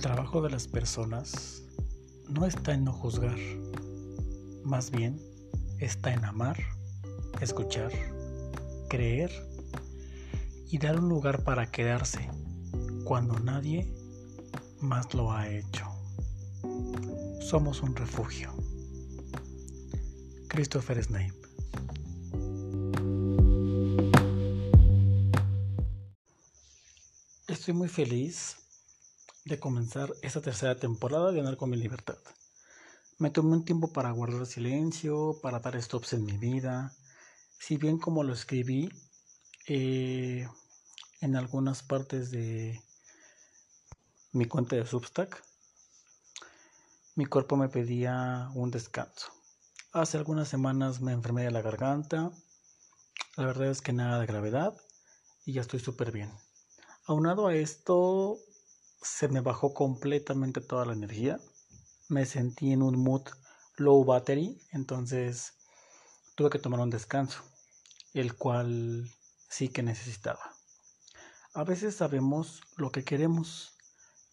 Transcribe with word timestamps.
trabajo 0.00 0.40
de 0.40 0.48
las 0.48 0.66
personas 0.66 1.62
no 2.26 2.46
está 2.46 2.72
en 2.72 2.84
no 2.84 2.92
juzgar, 2.92 3.36
más 4.64 4.90
bien 4.90 5.20
está 5.78 6.14
en 6.14 6.24
amar, 6.24 6.56
escuchar, 7.42 7.92
creer 8.88 9.30
y 10.70 10.78
dar 10.78 10.98
un 10.98 11.10
lugar 11.10 11.44
para 11.44 11.70
quedarse 11.70 12.30
cuando 13.04 13.38
nadie 13.40 13.92
más 14.80 15.12
lo 15.12 15.32
ha 15.32 15.48
hecho. 15.48 15.86
Somos 17.42 17.82
un 17.82 17.94
refugio. 17.94 18.54
Christopher 20.48 21.02
Snape 21.04 21.34
Estoy 27.48 27.74
muy 27.74 27.88
feliz 27.88 28.56
de 29.44 29.58
comenzar 29.58 30.12
esta 30.22 30.40
tercera 30.40 30.76
temporada 30.76 31.32
de 31.32 31.40
Andar 31.40 31.56
con 31.56 31.70
mi 31.70 31.76
libertad. 31.76 32.18
Me 33.18 33.30
tomé 33.30 33.56
un 33.56 33.64
tiempo 33.64 33.92
para 33.92 34.10
guardar 34.10 34.46
silencio, 34.46 35.38
para 35.42 35.60
dar 35.60 35.80
stops 35.80 36.14
en 36.14 36.24
mi 36.24 36.36
vida. 36.36 36.92
Si 37.58 37.76
bien 37.76 37.98
como 37.98 38.22
lo 38.22 38.32
escribí 38.32 38.90
eh, 39.66 40.48
en 41.20 41.36
algunas 41.36 41.82
partes 41.82 42.30
de 42.30 42.80
mi 44.32 44.46
cuenta 44.46 44.76
de 44.76 44.86
Substack, 44.86 45.42
mi 47.16 47.26
cuerpo 47.26 47.56
me 47.56 47.68
pedía 47.68 48.50
un 48.54 48.70
descanso. 48.70 49.32
Hace 49.92 50.16
algunas 50.16 50.48
semanas 50.48 51.00
me 51.00 51.12
enfermé 51.12 51.42
de 51.44 51.50
la 51.50 51.62
garganta. 51.62 52.30
La 53.36 53.44
verdad 53.44 53.68
es 53.68 53.82
que 53.82 53.92
nada 53.92 54.20
de 54.20 54.26
gravedad 54.26 54.74
y 55.44 55.52
ya 55.52 55.60
estoy 55.60 55.80
súper 55.80 56.12
bien. 56.12 56.30
Aunado 57.06 57.48
a 57.48 57.54
esto, 57.54 58.38
se 59.02 59.28
me 59.28 59.40
bajó 59.40 59.72
completamente 59.72 60.60
toda 60.60 60.84
la 60.84 60.92
energía. 60.92 61.40
Me 62.08 62.26
sentí 62.26 62.72
en 62.72 62.82
un 62.82 62.98
mood 62.98 63.22
low 63.76 64.04
battery, 64.04 64.60
entonces 64.72 65.54
tuve 66.34 66.50
que 66.50 66.58
tomar 66.58 66.80
un 66.80 66.90
descanso, 66.90 67.42
el 68.12 68.34
cual 68.34 69.10
sí 69.48 69.68
que 69.68 69.82
necesitaba. 69.82 70.54
A 71.54 71.64
veces 71.64 71.96
sabemos 71.96 72.60
lo 72.76 72.92
que 72.92 73.04
queremos, 73.04 73.74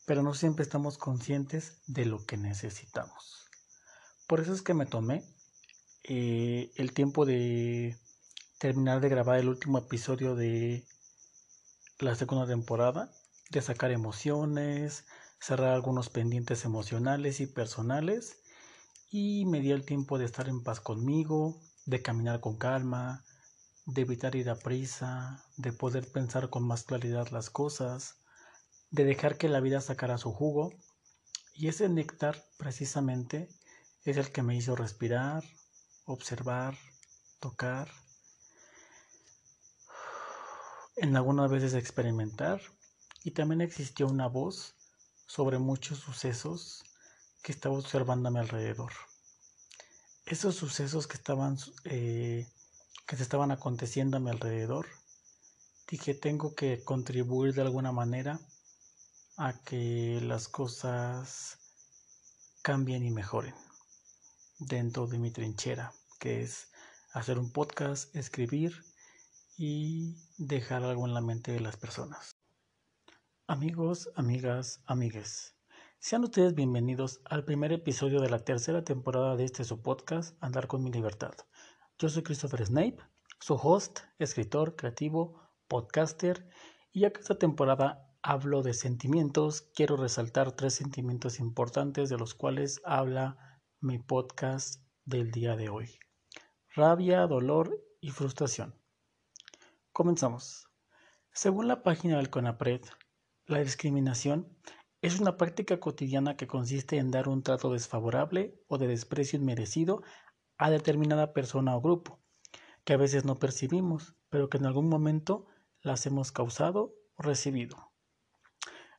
pero 0.06 0.22
no 0.22 0.34
siempre 0.34 0.64
estamos 0.64 0.98
conscientes 0.98 1.82
de 1.88 2.06
lo 2.06 2.26
que 2.26 2.38
necesitamos. 2.38 3.48
Por 4.28 4.42
eso 4.42 4.54
es 4.54 4.62
que 4.62 4.74
me 4.74 4.86
tomé 4.86 5.24
eh, 6.04 6.72
el 6.76 6.94
tiempo 6.94 7.26
de 7.26 7.98
terminar 8.60 9.02
de 9.02 9.10
grabar 9.10 9.40
el 9.40 9.50
último 9.50 9.78
episodio 9.78 10.36
de 10.36 10.86
la 12.00 12.16
segunda 12.16 12.46
temporada 12.46 13.12
de 13.50 13.62
sacar 13.62 13.92
emociones, 13.92 15.06
cerrar 15.40 15.74
algunos 15.74 16.10
pendientes 16.10 16.66
emocionales 16.66 17.40
y 17.40 17.48
personales 17.48 18.38
y 19.10 19.46
me 19.46 19.62
dio 19.62 19.76
el 19.76 19.86
tiempo 19.86 20.18
de 20.18 20.26
estar 20.26 20.50
en 20.50 20.64
paz 20.64 20.82
conmigo, 20.82 21.62
de 21.86 22.02
caminar 22.02 22.42
con 22.42 22.58
calma, 22.58 23.24
de 23.86 24.02
evitar 24.02 24.36
ir 24.36 24.50
a 24.50 24.56
prisa, 24.56 25.46
de 25.56 25.72
poder 25.72 26.12
pensar 26.12 26.50
con 26.50 26.64
más 26.64 26.84
claridad 26.84 27.30
las 27.30 27.50
cosas, 27.50 28.18
de 28.92 29.06
dejar 29.06 29.38
que 29.38 29.48
la 29.48 29.62
vida 29.62 29.80
sacara 29.80 30.18
su 30.18 30.34
jugo. 30.34 30.74
Y 31.54 31.70
ese 31.70 31.88
néctar 31.88 32.44
precisamente 32.58 33.48
es 34.04 34.18
el 34.18 34.32
que 34.32 34.44
me 34.44 34.56
hizo 34.56 34.76
respirar, 34.76 35.44
observar, 36.06 36.78
tocar, 37.40 37.90
en 40.98 41.16
algunas 41.16 41.50
veces 41.52 41.76
experimentar 41.76 42.60
y 43.28 43.32
también 43.32 43.60
existió 43.60 44.08
una 44.08 44.28
voz 44.28 44.74
sobre 45.26 45.60
muchos 45.60 46.00
sucesos 46.00 46.86
que 47.44 47.52
estaba 47.52 47.78
observando 47.78 48.30
a 48.30 48.32
mi 48.32 48.40
alrededor. 48.40 48.94
Esos 50.26 50.56
sucesos 50.56 51.08
que 51.08 51.18
estaban 51.18 51.58
eh, 51.84 52.48
que 53.06 53.18
se 53.18 53.24
estaban 53.24 53.52
aconteciendo 53.52 54.16
a 54.16 54.22
mi 54.22 54.30
alrededor, 54.30 54.88
dije 55.90 56.14
tengo 56.14 56.56
que 56.56 56.86
contribuir 56.86 57.54
de 57.54 57.64
alguna 57.64 57.92
manera 57.92 58.40
a 59.36 59.52
que 59.66 60.22
las 60.24 60.48
cosas 60.48 61.58
cambien 62.62 63.04
y 63.04 63.12
mejoren 63.12 63.56
dentro 64.58 65.06
de 65.06 65.20
mi 65.20 65.32
trinchera, 65.32 65.92
que 66.18 66.44
es 66.44 66.70
hacer 67.12 67.40
un 67.40 67.52
podcast, 67.52 68.16
escribir 68.16 68.86
y 69.58 70.16
dejar 70.38 70.84
algo 70.84 71.06
en 71.06 71.14
la 71.14 71.20
mente 71.20 71.52
de 71.52 71.60
las 71.60 71.76
personas. 71.76 72.37
Amigos, 73.50 74.10
amigas, 74.16 74.84
amigues, 74.88 75.56
sean 76.00 76.26
ustedes 76.26 76.54
bienvenidos 76.54 77.22
al 77.24 77.46
primer 77.46 77.72
episodio 77.72 78.20
de 78.20 78.30
la 78.30 78.40
tercera 78.40 78.84
temporada 78.84 79.38
de 79.38 79.46
este 79.46 79.64
su 79.64 79.82
podcast 79.82 80.36
Andar 80.44 80.68
con 80.68 80.84
mi 80.84 80.92
libertad. 80.92 81.32
Yo 81.98 82.10
soy 82.10 82.24
Christopher 82.24 82.66
Snape, 82.66 82.98
su 83.40 83.54
host, 83.54 84.00
escritor, 84.20 84.76
creativo, 84.76 85.50
podcaster, 85.70 86.50
y 86.92 87.00
ya 87.00 87.14
que 87.14 87.22
esta 87.22 87.40
temporada 87.40 88.14
hablo 88.22 88.64
de 88.64 88.74
sentimientos, 88.74 89.62
quiero 89.74 89.96
resaltar 89.96 90.52
tres 90.52 90.74
sentimientos 90.74 91.40
importantes 91.40 92.10
de 92.10 92.18
los 92.18 92.34
cuales 92.34 92.82
habla 92.84 93.62
mi 93.80 93.98
podcast 93.98 94.84
del 95.06 95.32
día 95.32 95.56
de 95.56 95.70
hoy. 95.70 95.98
Rabia, 96.76 97.26
dolor 97.28 97.82
y 98.02 98.10
frustración. 98.10 98.76
Comenzamos. 99.94 100.68
Según 101.32 101.70
la 101.70 101.82
página 101.82 102.18
del 102.18 102.30
CONAPRED, 102.30 102.82
la 103.48 103.60
discriminación 103.60 104.50
es 105.02 105.22
una 105.22 105.38
práctica 105.38 105.80
cotidiana 105.80 106.36
que 106.36 106.48
consiste 106.48 106.98
en 106.98 107.12
dar 107.12 107.30
un 107.30 107.44
trato 107.44 107.72
desfavorable 107.72 108.62
o 108.68 108.78
de 108.78 108.88
desprecio 108.88 109.40
inmerecido 109.40 110.04
a 110.58 110.70
determinada 110.70 111.32
persona 111.32 111.76
o 111.76 111.82
grupo, 111.82 112.20
que 112.84 112.94
a 112.94 112.98
veces 112.98 113.24
no 113.24 113.36
percibimos, 113.36 114.16
pero 114.30 114.50
que 114.50 114.58
en 114.58 114.66
algún 114.66 114.90
momento 114.90 115.46
las 115.82 116.06
hemos 116.06 116.34
causado 116.34 116.94
o 117.16 117.24
recibido. 117.24 117.94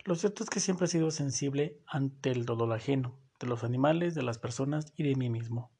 Lo 0.04 0.14
cierto 0.14 0.44
es 0.44 0.50
que 0.50 0.60
siempre 0.60 0.86
he 0.86 0.88
sido 0.88 1.10
sensible 1.10 1.82
ante 1.86 2.30
el 2.30 2.46
dolor 2.46 2.72
ajeno, 2.72 3.20
de 3.38 3.48
los 3.48 3.64
animales, 3.64 4.14
de 4.14 4.22
las 4.22 4.38
personas 4.38 4.94
y 4.96 5.02
de 5.02 5.14
mí 5.14 5.28
mismo. 5.28 5.72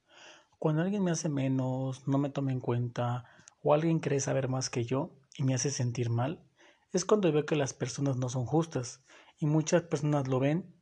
Cuando 0.59 0.83
alguien 0.83 1.05
me 1.05 1.13
hace 1.13 1.31
menos, 1.31 2.07
no 2.07 2.19
me 2.19 2.29
toma 2.29 2.53
en 2.53 2.61
cuenta, 2.61 3.25
o 3.63 3.73
alguien 3.73 4.01
cree 4.01 4.21
saber 4.21 4.49
más 4.49 4.69
que 4.69 4.85
yo 4.85 5.17
y 5.37 5.45
me 5.45 5.55
hace 5.55 5.71
sentir 5.71 6.11
mal, 6.11 6.45
es 6.93 7.05
cuando 7.05 7.31
veo 7.33 7.45
que 7.45 7.57
las 7.57 7.75
personas 7.75 8.17
no 8.17 8.29
son 8.29 8.47
justas 8.47 9.05
y 9.39 9.47
muchas 9.47 9.83
personas 9.83 10.29
lo 10.29 10.41
ven 10.41 10.75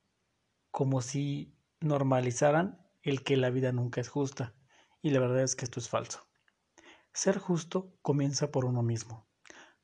como 0.71 1.03
si 1.03 1.57
normalizaran 1.81 2.87
el 3.03 3.23
que 3.23 3.37
la 3.37 3.51
vida 3.51 3.73
nunca 3.73 4.01
es 4.01 4.09
justa 4.09 4.55
y 5.03 5.11
la 5.11 5.21
verdad 5.21 5.43
es 5.43 5.57
que 5.57 5.65
esto 5.65 5.81
es 5.81 5.89
falso. 5.89 6.27
Ser 7.13 7.39
justo 7.39 7.95
comienza 8.03 8.51
por 8.51 8.65
uno 8.65 8.83
mismo. 8.83 9.27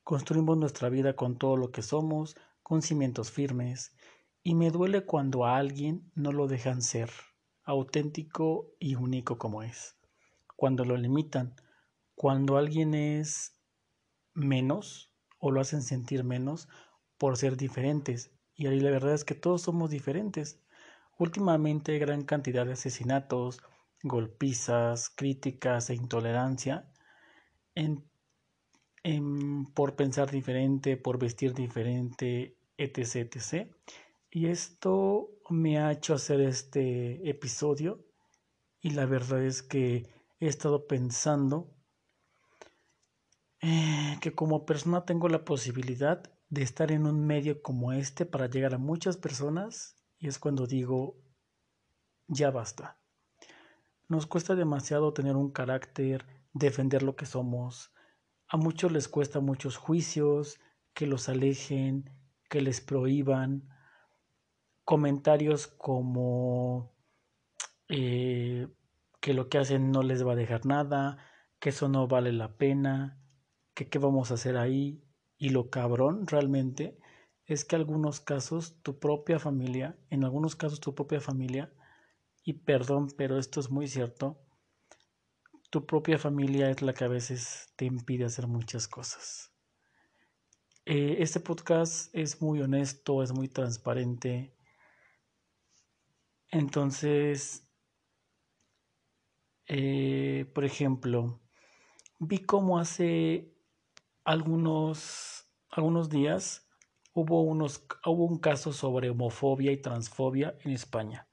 Construimos 0.02 0.58
nuestra 0.58 0.88
vida 0.88 1.14
con 1.14 1.38
todo 1.38 1.56
lo 1.56 1.70
que 1.70 1.82
somos, 1.82 2.36
con 2.62 2.82
cimientos 2.82 3.30
firmes, 3.30 3.96
y 4.42 4.54
me 4.54 4.70
duele 4.70 5.06
cuando 5.06 5.46
a 5.46 5.56
alguien 5.56 6.10
no 6.14 6.32
lo 6.32 6.48
dejan 6.48 6.82
ser 6.82 7.10
auténtico 7.64 8.74
y 8.80 8.96
único 8.96 9.38
como 9.38 9.62
es, 9.62 9.96
cuando 10.56 10.84
lo 10.84 10.96
limitan, 10.96 11.54
cuando 12.16 12.56
alguien 12.56 12.94
es 12.94 13.60
menos 14.34 15.11
o 15.42 15.50
lo 15.50 15.60
hacen 15.60 15.82
sentir 15.82 16.22
menos 16.22 16.68
por 17.18 17.36
ser 17.36 17.56
diferentes. 17.56 18.30
Y 18.54 18.68
ahí 18.68 18.78
la 18.78 18.90
verdad 18.90 19.12
es 19.12 19.24
que 19.24 19.34
todos 19.34 19.62
somos 19.62 19.90
diferentes. 19.90 20.60
Últimamente 21.18 21.98
gran 21.98 22.22
cantidad 22.22 22.64
de 22.64 22.74
asesinatos, 22.74 23.60
golpizas, 24.04 25.10
críticas 25.10 25.90
e 25.90 25.94
intolerancia 25.94 26.88
en, 27.74 28.04
por 29.74 29.96
pensar 29.96 30.30
diferente, 30.30 30.96
por 30.96 31.18
vestir 31.18 31.54
diferente, 31.54 32.56
etc, 32.78 33.34
etc. 33.34 33.68
Y 34.30 34.46
esto 34.46 35.28
me 35.50 35.80
ha 35.80 35.90
hecho 35.90 36.14
hacer 36.14 36.40
este 36.40 37.28
episodio 37.28 38.06
y 38.80 38.90
la 38.90 39.06
verdad 39.06 39.42
es 39.42 39.60
que 39.64 40.06
he 40.38 40.46
estado 40.46 40.86
pensando 40.86 41.74
eh, 43.62 44.18
que 44.20 44.34
como 44.34 44.66
persona 44.66 45.04
tengo 45.04 45.28
la 45.28 45.44
posibilidad 45.44 46.22
de 46.50 46.62
estar 46.62 46.90
en 46.90 47.06
un 47.06 47.24
medio 47.24 47.62
como 47.62 47.92
este 47.92 48.26
para 48.26 48.50
llegar 48.50 48.74
a 48.74 48.78
muchas 48.78 49.16
personas 49.16 49.96
y 50.18 50.28
es 50.28 50.38
cuando 50.38 50.66
digo, 50.66 51.16
ya 52.26 52.50
basta. 52.50 52.98
Nos 54.08 54.26
cuesta 54.26 54.54
demasiado 54.54 55.12
tener 55.12 55.36
un 55.36 55.50
carácter, 55.50 56.26
defender 56.52 57.02
lo 57.02 57.16
que 57.16 57.24
somos. 57.24 57.92
A 58.48 58.56
muchos 58.56 58.92
les 58.92 59.08
cuesta 59.08 59.40
muchos 59.40 59.76
juicios, 59.76 60.60
que 60.92 61.06
los 61.06 61.28
alejen, 61.28 62.10
que 62.50 62.60
les 62.60 62.80
prohíban. 62.80 63.68
Comentarios 64.84 65.68
como 65.68 66.92
eh, 67.88 68.68
que 69.20 69.34
lo 69.34 69.48
que 69.48 69.58
hacen 69.58 69.92
no 69.92 70.02
les 70.02 70.26
va 70.26 70.32
a 70.32 70.36
dejar 70.36 70.66
nada, 70.66 71.18
que 71.60 71.70
eso 71.70 71.88
no 71.88 72.08
vale 72.08 72.32
la 72.32 72.56
pena, 72.56 73.21
que 73.74 73.88
qué 73.88 73.98
vamos 73.98 74.30
a 74.30 74.34
hacer 74.34 74.56
ahí 74.56 75.02
y 75.36 75.50
lo 75.50 75.70
cabrón 75.70 76.26
realmente 76.26 76.98
es 77.46 77.64
que 77.64 77.76
algunos 77.76 78.20
casos 78.20 78.80
tu 78.82 78.98
propia 78.98 79.38
familia, 79.38 79.98
en 80.10 80.24
algunos 80.24 80.56
casos 80.56 80.80
tu 80.80 80.94
propia 80.94 81.20
familia, 81.20 81.72
y 82.44 82.54
perdón, 82.54 83.08
pero 83.16 83.38
esto 83.38 83.60
es 83.60 83.70
muy 83.70 83.88
cierto, 83.88 84.40
tu 85.70 85.86
propia 85.86 86.18
familia 86.18 86.70
es 86.70 86.82
la 86.82 86.92
que 86.92 87.04
a 87.04 87.08
veces 87.08 87.72
te 87.76 87.84
impide 87.86 88.24
hacer 88.24 88.46
muchas 88.46 88.88
cosas. 88.88 89.52
Eh, 90.84 91.16
este 91.20 91.40
podcast 91.40 92.14
es 92.14 92.42
muy 92.42 92.60
honesto, 92.60 93.22
es 93.22 93.32
muy 93.32 93.48
transparente. 93.48 94.54
Entonces, 96.50 97.68
eh, 99.66 100.50
por 100.54 100.64
ejemplo, 100.64 101.40
vi 102.18 102.38
cómo 102.38 102.78
hace 102.78 103.51
algunos, 104.24 105.48
algunos 105.70 106.08
días 106.08 106.68
hubo, 107.12 107.42
unos, 107.42 107.84
hubo 108.04 108.24
un 108.26 108.38
caso 108.38 108.72
sobre 108.72 109.10
homofobia 109.10 109.72
y 109.72 109.80
transfobia 109.80 110.56
en 110.60 110.72
España. 110.72 111.28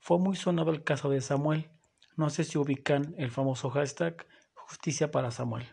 Fue 0.00 0.18
muy 0.18 0.36
sonado 0.36 0.70
el 0.70 0.84
caso 0.84 1.10
de 1.10 1.20
Samuel. 1.20 1.70
No 2.16 2.30
sé 2.30 2.44
si 2.44 2.58
ubican 2.58 3.14
el 3.18 3.30
famoso 3.30 3.70
hashtag 3.70 4.26
justicia 4.54 5.10
para 5.10 5.30
Samuel. 5.30 5.66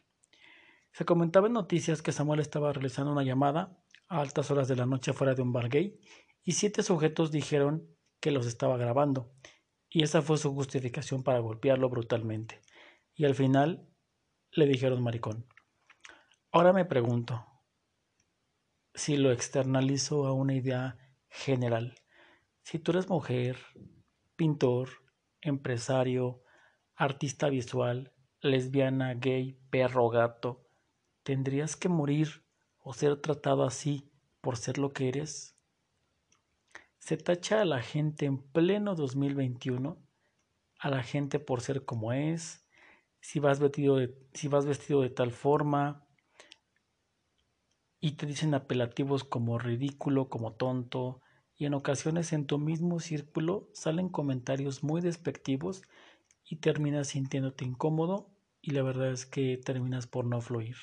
Se 0.92 1.06
comentaba 1.06 1.48
en 1.48 1.54
noticias 1.54 2.02
que 2.02 2.12
Samuel 2.12 2.40
estaba 2.40 2.72
realizando 2.74 3.12
una 3.12 3.24
llamada 3.24 3.78
a 4.08 4.22
altas 4.22 4.50
horas 4.52 4.68
de 4.68 4.76
la 4.76 4.86
noche 4.86 5.14
fuera 5.14 5.36
de 5.36 5.42
un 5.42 5.54
bar 5.54 5.70
gay 5.70 6.00
y 6.44 6.54
siete 6.54 6.84
sujetos 6.84 7.32
dijeron 7.32 7.88
que 8.20 8.32
los 8.32 8.46
estaba 8.46 8.78
grabando 8.78 9.32
y 9.90 10.04
esa 10.04 10.22
fue 10.22 10.38
su 10.38 10.54
justificación 10.54 11.24
para 11.24 11.40
golpearlo 11.40 11.90
brutalmente. 11.90 12.62
Y 13.16 13.26
al 13.26 13.36
final 13.36 13.88
le 14.52 14.66
dijeron 14.66 15.04
maricón. 15.04 15.46
Ahora 16.52 16.74
me 16.74 16.84
pregunto 16.84 17.46
si 18.96 19.18
lo 19.18 19.32
externalizo 19.32 20.26
a 20.26 20.34
una 20.34 20.56
idea 20.56 20.98
general. 21.30 21.94
Si 22.64 22.80
tú 22.80 22.90
eres 22.90 23.08
mujer, 23.08 23.60
pintor, 24.36 24.90
empresario, 25.42 26.42
artista 26.96 27.50
visual, 27.50 28.16
lesbiana, 28.42 29.14
gay, 29.14 29.60
perro, 29.70 30.10
gato, 30.10 30.66
¿tendrías 31.22 31.76
que 31.76 31.88
morir 31.88 32.44
o 32.80 32.94
ser 32.94 33.22
tratado 33.22 33.64
así 33.64 34.12
por 34.42 34.58
ser 34.58 34.80
lo 34.80 34.92
que 34.92 35.10
eres? 35.10 35.56
Se 36.98 37.16
tacha 37.18 37.62
a 37.62 37.66
la 37.66 37.84
gente 37.84 38.26
en 38.26 38.42
pleno 38.42 38.96
2021, 38.96 40.04
a 40.80 40.90
la 40.90 41.04
gente 41.04 41.38
por 41.38 41.62
ser 41.62 41.86
como 41.86 42.12
es, 42.12 42.68
si 43.20 43.40
vas 43.40 43.60
vestido 43.60 43.98
de, 43.98 44.18
si 44.34 44.48
vas 44.48 44.66
vestido 44.66 45.02
de 45.02 45.12
tal 45.12 45.32
forma, 45.32 46.09
y 48.00 48.12
te 48.12 48.26
dicen 48.26 48.54
apelativos 48.54 49.24
como 49.24 49.60
ridículo, 49.60 50.30
como 50.30 50.54
tonto, 50.54 51.22
y 51.56 51.66
en 51.66 51.74
ocasiones 51.74 52.32
en 52.32 52.46
tu 52.46 52.58
mismo 52.58 53.00
círculo 53.00 53.68
salen 53.74 54.08
comentarios 54.08 54.84
muy 54.84 55.02
despectivos 55.02 55.82
y 56.46 56.58
terminas 56.58 57.10
sintiéndote 57.10 57.66
incómodo 57.66 58.30
y 58.62 58.72
la 58.72 58.82
verdad 58.82 59.12
es 59.12 59.26
que 59.26 59.58
terminas 59.58 60.08
por 60.08 60.26
no 60.26 60.40
fluir. 60.40 60.78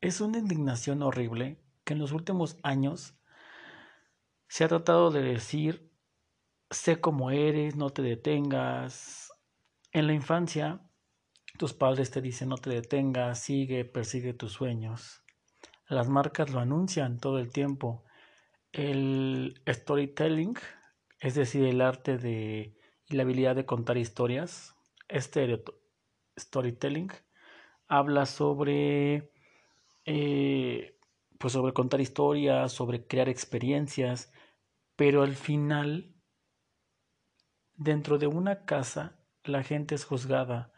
Es 0.00 0.20
una 0.20 0.38
indignación 0.38 1.02
horrible 1.02 1.60
que 1.84 1.92
en 1.92 1.98
los 1.98 2.12
últimos 2.12 2.56
años 2.62 3.14
se 4.48 4.64
ha 4.64 4.68
tratado 4.68 5.10
de 5.10 5.22
decir 5.22 5.92
sé 6.70 7.00
como 7.00 7.30
eres, 7.30 7.76
no 7.76 7.90
te 7.90 8.02
detengas. 8.02 9.30
En 9.92 10.06
la 10.06 10.14
infancia 10.14 10.80
tus 11.58 11.74
padres 11.74 12.10
te 12.10 12.22
dicen 12.22 12.48
no 12.48 12.56
te 12.56 12.70
detengas, 12.70 13.40
sigue, 13.40 13.84
persigue 13.84 14.32
tus 14.32 14.52
sueños. 14.52 15.22
Las 15.88 16.08
marcas 16.08 16.50
lo 16.50 16.60
anuncian 16.60 17.18
todo 17.18 17.38
el 17.38 17.50
tiempo. 17.50 18.04
El 18.72 19.62
storytelling, 19.66 20.54
es 21.18 21.34
decir, 21.34 21.64
el 21.64 21.80
arte 21.80 22.18
de, 22.18 22.76
y 23.08 23.16
la 23.16 23.22
habilidad 23.22 23.56
de 23.56 23.64
contar 23.64 23.96
historias, 23.96 24.76
este 25.08 25.64
storytelling, 26.38 27.10
habla 27.86 28.26
sobre, 28.26 29.32
eh, 30.04 30.98
pues 31.38 31.54
sobre 31.54 31.72
contar 31.72 32.02
historias, 32.02 32.70
sobre 32.70 33.06
crear 33.06 33.30
experiencias, 33.30 34.30
pero 34.94 35.22
al 35.22 35.36
final, 35.36 36.14
dentro 37.76 38.18
de 38.18 38.26
una 38.26 38.66
casa, 38.66 39.18
la 39.42 39.62
gente 39.62 39.94
es 39.94 40.04
juzgada, 40.04 40.70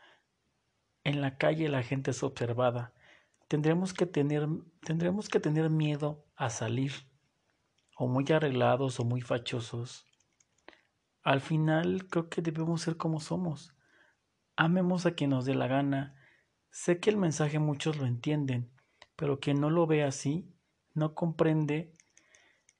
en 1.02 1.20
la 1.20 1.36
calle 1.36 1.68
la 1.68 1.82
gente 1.82 2.12
es 2.12 2.22
observada 2.22 2.94
tendremos 3.50 3.92
que 3.92 4.06
tener, 4.06 4.46
que 4.80 5.40
tener 5.40 5.70
miedo 5.70 6.24
a 6.36 6.50
salir, 6.50 6.92
o 7.96 8.06
muy 8.06 8.24
arreglados 8.30 9.00
o 9.00 9.04
muy 9.04 9.22
fachosos. 9.22 10.06
Al 11.24 11.40
final 11.40 12.06
creo 12.06 12.28
que 12.28 12.42
debemos 12.42 12.82
ser 12.82 12.96
como 12.96 13.18
somos. 13.18 13.74
Amemos 14.54 15.04
a 15.04 15.16
quien 15.16 15.30
nos 15.30 15.46
dé 15.46 15.56
la 15.56 15.66
gana. 15.66 16.14
Sé 16.70 17.00
que 17.00 17.10
el 17.10 17.16
mensaje 17.16 17.58
muchos 17.58 17.96
lo 17.96 18.06
entienden, 18.06 18.70
pero 19.16 19.40
quien 19.40 19.60
no 19.60 19.68
lo 19.68 19.84
ve 19.88 20.04
así, 20.04 20.54
no 20.94 21.16
comprende 21.16 21.92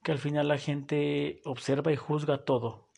que 0.04 0.12
al 0.12 0.18
final 0.18 0.46
la 0.46 0.58
gente 0.58 1.40
observa 1.44 1.90
y 1.90 1.96
juzga 1.96 2.44
todo, 2.44 2.88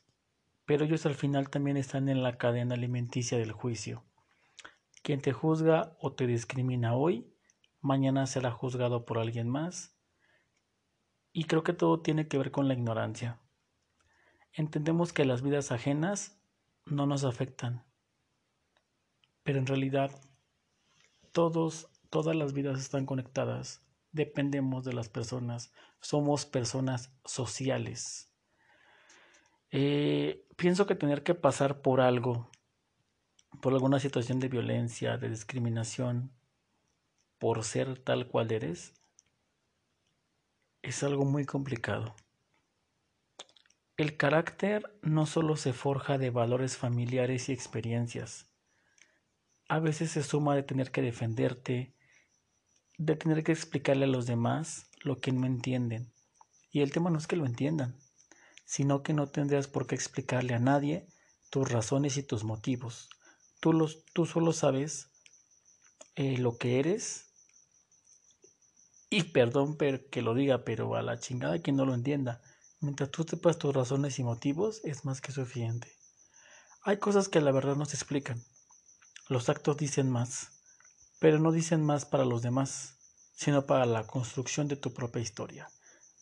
pero 0.66 0.84
ellos 0.84 1.06
al 1.06 1.14
final 1.14 1.48
también 1.48 1.78
están 1.78 2.10
en 2.10 2.22
la 2.22 2.36
cadena 2.36 2.74
alimenticia 2.74 3.38
del 3.38 3.52
juicio. 3.52 4.04
Quien 5.02 5.22
te 5.22 5.32
juzga 5.32 5.96
o 6.00 6.12
te 6.12 6.26
discrimina 6.26 6.94
hoy, 6.94 7.31
mañana 7.82 8.26
será 8.26 8.50
juzgado 8.50 9.04
por 9.04 9.18
alguien 9.18 9.48
más. 9.48 9.98
Y 11.32 11.44
creo 11.44 11.62
que 11.62 11.72
todo 11.72 12.00
tiene 12.00 12.28
que 12.28 12.38
ver 12.38 12.50
con 12.50 12.68
la 12.68 12.74
ignorancia. 12.74 13.40
Entendemos 14.52 15.12
que 15.12 15.24
las 15.24 15.42
vidas 15.42 15.72
ajenas 15.72 16.42
no 16.86 17.06
nos 17.06 17.24
afectan, 17.24 17.84
pero 19.42 19.58
en 19.58 19.66
realidad 19.66 20.10
todas 21.32 21.88
las 22.36 22.52
vidas 22.52 22.78
están 22.78 23.06
conectadas, 23.06 23.86
dependemos 24.10 24.84
de 24.84 24.92
las 24.92 25.08
personas, 25.08 25.72
somos 26.00 26.44
personas 26.44 27.14
sociales. 27.24 28.30
Eh, 29.70 30.46
pienso 30.56 30.86
que 30.86 30.94
tener 30.94 31.22
que 31.22 31.34
pasar 31.34 31.80
por 31.80 32.02
algo, 32.02 32.50
por 33.62 33.72
alguna 33.72 34.00
situación 34.00 34.38
de 34.38 34.48
violencia, 34.48 35.16
de 35.16 35.30
discriminación, 35.30 36.30
por 37.42 37.64
ser 37.64 37.98
tal 37.98 38.28
cual 38.28 38.52
eres 38.52 38.94
es 40.80 41.02
algo 41.02 41.24
muy 41.24 41.44
complicado. 41.44 42.14
El 43.96 44.16
carácter 44.16 44.96
no 45.02 45.26
solo 45.26 45.56
se 45.56 45.72
forja 45.72 46.18
de 46.18 46.30
valores 46.30 46.76
familiares 46.76 47.48
y 47.48 47.52
experiencias. 47.52 48.46
A 49.66 49.80
veces 49.80 50.12
se 50.12 50.22
suma 50.22 50.54
de 50.54 50.62
tener 50.62 50.92
que 50.92 51.02
defenderte, 51.02 51.96
de 52.96 53.16
tener 53.16 53.42
que 53.42 53.50
explicarle 53.50 54.04
a 54.04 54.08
los 54.08 54.26
demás 54.26 54.88
lo 55.02 55.18
que 55.18 55.32
no 55.32 55.44
entienden. 55.44 56.12
Y 56.70 56.82
el 56.82 56.92
tema 56.92 57.10
no 57.10 57.18
es 57.18 57.26
que 57.26 57.34
lo 57.34 57.44
entiendan, 57.44 57.98
sino 58.64 59.02
que 59.02 59.14
no 59.14 59.26
tendrías 59.26 59.66
por 59.66 59.88
qué 59.88 59.96
explicarle 59.96 60.54
a 60.54 60.60
nadie 60.60 61.08
tus 61.50 61.68
razones 61.68 62.16
y 62.18 62.22
tus 62.22 62.44
motivos. 62.44 63.10
Tú, 63.58 63.72
los, 63.72 64.04
tú 64.12 64.26
solo 64.26 64.52
sabes 64.52 65.10
eh, 66.14 66.38
lo 66.38 66.56
que 66.56 66.78
eres 66.78 67.31
y 69.12 69.24
perdón 69.24 69.76
que 69.76 70.22
lo 70.22 70.32
diga, 70.32 70.64
pero 70.64 70.96
a 70.96 71.02
la 71.02 71.20
chingada 71.20 71.58
quien 71.58 71.76
no 71.76 71.84
lo 71.84 71.92
entienda. 71.92 72.40
Mientras 72.80 73.10
tú 73.10 73.24
sepas 73.24 73.58
tus 73.58 73.74
razones 73.74 74.18
y 74.18 74.24
motivos, 74.24 74.80
es 74.84 75.04
más 75.04 75.20
que 75.20 75.32
suficiente. 75.32 75.94
Hay 76.82 76.96
cosas 76.96 77.28
que 77.28 77.42
la 77.42 77.52
verdad 77.52 77.76
no 77.76 77.84
se 77.84 77.96
explican. 77.96 78.42
Los 79.28 79.50
actos 79.50 79.76
dicen 79.76 80.08
más, 80.08 80.48
pero 81.20 81.38
no 81.38 81.52
dicen 81.52 81.84
más 81.84 82.06
para 82.06 82.24
los 82.24 82.40
demás, 82.40 82.94
sino 83.34 83.66
para 83.66 83.84
la 83.84 84.06
construcción 84.06 84.66
de 84.66 84.76
tu 84.76 84.94
propia 84.94 85.20
historia, 85.20 85.68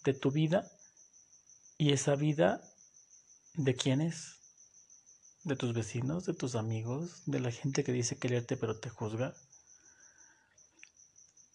de 0.02 0.12
tu 0.12 0.32
vida 0.32 0.68
y 1.78 1.92
esa 1.92 2.16
vida 2.16 2.60
de 3.54 3.76
quién 3.76 4.00
es, 4.00 4.34
de 5.44 5.54
tus 5.54 5.74
vecinos, 5.74 6.26
de 6.26 6.34
tus 6.34 6.56
amigos, 6.56 7.22
de 7.26 7.38
la 7.38 7.52
gente 7.52 7.84
que 7.84 7.92
dice 7.92 8.18
quererte 8.18 8.56
pero 8.56 8.80
te 8.80 8.90
juzga. 8.90 9.32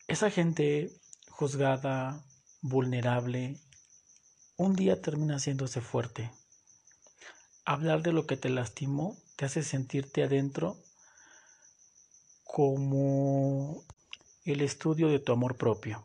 Esa 0.07 0.31
gente 0.31 0.95
juzgada, 1.37 2.23
vulnerable, 2.61 3.59
un 4.55 4.73
día 4.73 5.01
termina 5.01 5.35
haciéndose 5.35 5.81
fuerte. 5.81 6.31
Hablar 7.65 8.03
de 8.03 8.13
lo 8.13 8.25
que 8.25 8.37
te 8.37 8.49
lastimó 8.49 9.17
te 9.35 9.43
hace 9.43 9.61
sentirte 9.61 10.23
adentro 10.23 10.77
como 12.45 13.83
el 14.45 14.61
estudio 14.61 15.09
de 15.09 15.19
tu 15.19 15.33
amor 15.33 15.57
propio. 15.57 16.01